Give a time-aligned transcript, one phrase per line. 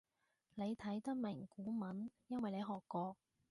[0.55, 3.15] 你睇得明古文因為你學過